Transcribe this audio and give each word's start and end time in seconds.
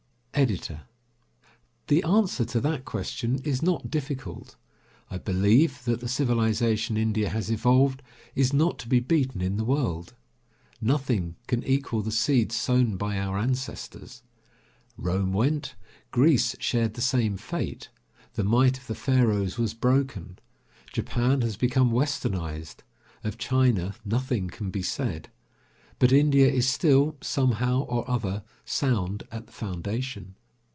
EDITOR: 0.33 0.83
The 1.85 2.01
answer 2.01 2.43
to 2.45 2.59
that 2.61 2.83
question 2.83 3.35
is 3.43 3.61
not 3.61 3.91
difficult. 3.91 4.55
I 5.11 5.19
believe 5.19 5.83
that 5.85 5.99
the 5.99 6.07
civilization 6.07 6.97
India 6.97 7.29
has 7.29 7.51
evolved 7.51 8.01
is 8.33 8.51
not 8.51 8.79
to 8.79 8.87
be 8.87 8.99
beaten 9.01 9.39
in 9.41 9.57
the 9.57 9.63
world. 9.63 10.15
Nothing 10.79 11.35
can 11.45 11.63
equal 11.63 12.01
the 12.01 12.11
seeds 12.13 12.55
sown 12.55 12.97
by 12.97 13.19
our 13.19 13.37
ancestors. 13.37 14.23
Rome 14.97 15.31
went, 15.31 15.75
Greece 16.09 16.55
shared 16.59 16.95
the 16.95 17.01
same 17.01 17.37
fate, 17.37 17.89
the 18.33 18.43
might 18.43 18.79
of 18.79 18.87
the 18.87 18.95
Pharaohs 18.95 19.59
was 19.59 19.75
broken, 19.75 20.39
Japan 20.91 21.41
has 21.41 21.55
become 21.55 21.91
westernised, 21.91 22.83
of 23.23 23.37
China 23.37 23.93
nothing 24.03 24.47
can 24.47 24.71
be 24.71 24.81
said, 24.81 25.29
but 25.99 26.11
India 26.11 26.51
is 26.51 26.67
still, 26.67 27.15
somehow 27.21 27.81
or 27.83 28.09
other, 28.09 28.43
sound 28.65 29.21
at 29.31 29.45
the 29.45 29.51
foundation. 29.51 30.33